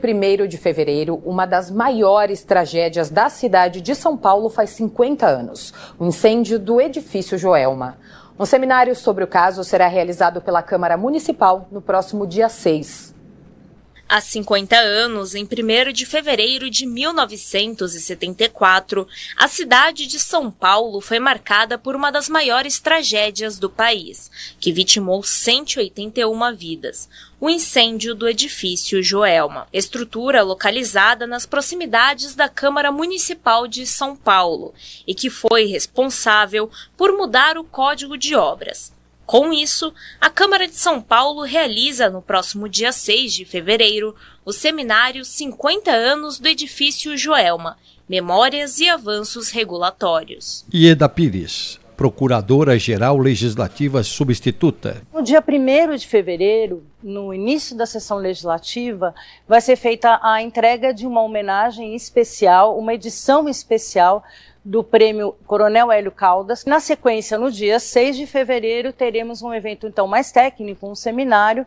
[0.00, 5.74] 1 de fevereiro, uma das maiores tragédias da cidade de São Paulo faz 50 anos:
[5.98, 7.98] o incêndio do edifício Joelma.
[8.38, 13.17] Um seminário sobre o caso será realizado pela Câmara Municipal no próximo dia 6.
[14.10, 19.06] Há 50 anos, em 1 de fevereiro de 1974,
[19.36, 24.72] a cidade de São Paulo foi marcada por uma das maiores tragédias do país, que
[24.72, 27.06] vitimou 181 vidas,
[27.38, 34.72] o incêndio do edifício Joelma, estrutura localizada nas proximidades da Câmara Municipal de São Paulo
[35.06, 38.96] e que foi responsável por mudar o Código de Obras.
[39.28, 44.54] Com isso, a Câmara de São Paulo realiza no próximo dia 6 de fevereiro o
[44.54, 47.76] seminário 50 anos do edifício Joelma,
[48.08, 50.64] Memórias e Avanços Regulatórios.
[50.72, 55.02] Ieda Pires, Procuradora-Geral Legislativa Substituta.
[55.12, 59.14] No dia 1 de fevereiro, no início da sessão legislativa,
[59.46, 64.24] vai ser feita a entrega de uma homenagem especial, uma edição especial
[64.64, 66.64] do Prêmio Coronel Hélio Caldas.
[66.66, 71.64] Na sequência, no dia 6 de fevereiro, teremos um evento então mais técnico, um seminário,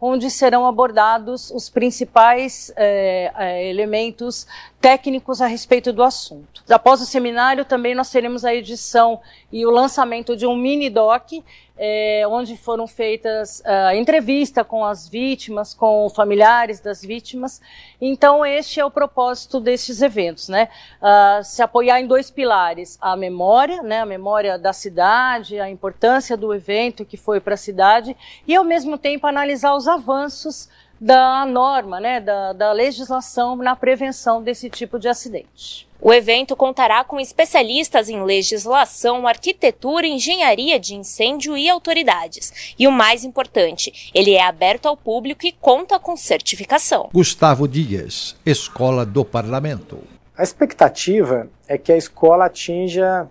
[0.00, 4.46] onde serão abordados os principais é, é, elementos
[4.80, 6.62] técnicos a respeito do assunto.
[6.68, 11.32] Após o seminário, também nós teremos a edição e o lançamento de um mini doc,
[11.76, 17.60] é, onde foram feitas uh, entrevista com as vítimas, com familiares das vítimas.
[18.00, 20.68] Então, este é o propósito destes eventos, né?
[21.00, 24.00] Uh, se apoiar em dois pilares: a memória, né?
[24.00, 28.64] A memória da cidade, a importância do evento que foi para a cidade, e ao
[28.64, 30.68] mesmo tempo analisar os avanços
[31.00, 35.88] da norma, né, da, da legislação na prevenção desse tipo de acidente.
[36.00, 42.74] O evento contará com especialistas em legislação, arquitetura, engenharia de incêndio e autoridades.
[42.78, 47.08] E o mais importante, ele é aberto ao público e conta com certificação.
[47.12, 49.98] Gustavo Dias, Escola do Parlamento.
[50.36, 53.30] A expectativa é que a escola atinja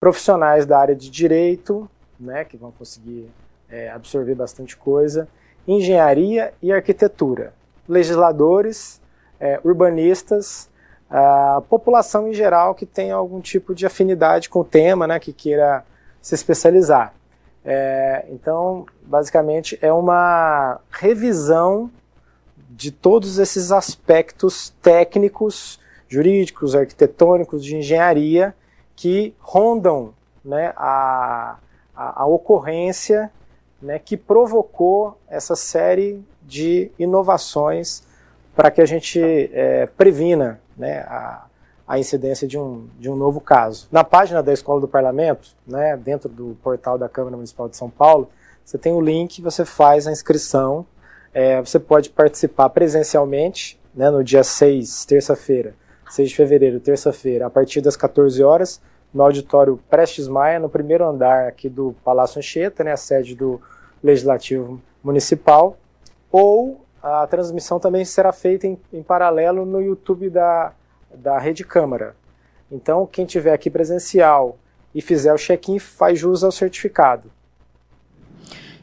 [0.00, 3.28] profissionais da área de direito, né, que vão conseguir
[3.70, 5.28] é, absorver bastante coisa,
[5.66, 7.52] engenharia e arquitetura,
[7.88, 9.00] legisladores,
[9.38, 10.68] é, urbanistas,
[11.08, 15.32] a população em geral que tem algum tipo de afinidade com o tema, né, que
[15.32, 15.84] queira
[16.20, 17.12] se especializar.
[17.64, 21.90] É, então, basicamente, é uma revisão
[22.70, 28.54] de todos esses aspectos técnicos, jurídicos, arquitetônicos, de engenharia
[28.94, 30.14] que rondam
[30.44, 31.56] né, a,
[31.94, 33.30] a, a ocorrência
[33.80, 38.02] né, que provocou essa série de inovações
[38.54, 39.20] para que a gente
[39.52, 41.46] é, previna né, a,
[41.86, 43.88] a incidência de um, de um novo caso.
[43.90, 47.88] Na página da Escola do Parlamento, né, dentro do portal da Câmara Municipal de São
[47.88, 48.28] Paulo,
[48.64, 50.86] você tem o link, você faz a inscrição,
[51.32, 55.74] é, você pode participar presencialmente né, no dia 6, terça-feira,
[56.10, 58.80] 6 de fevereiro, terça-feira, a partir das 14 horas,
[59.12, 63.60] no auditório Prestes Maia, no primeiro andar aqui do Palácio Anchieta, né, a sede do
[64.02, 65.76] Legislativo Municipal,
[66.30, 70.72] ou a transmissão também será feita em, em paralelo no YouTube da,
[71.14, 72.14] da Rede Câmara.
[72.70, 74.56] Então, quem tiver aqui presencial
[74.94, 77.30] e fizer o check-in, faz jus ao certificado.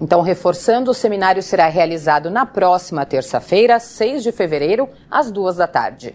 [0.00, 5.66] Então, reforçando, o seminário será realizado na próxima terça-feira, 6 de fevereiro, às duas da
[5.66, 6.14] tarde.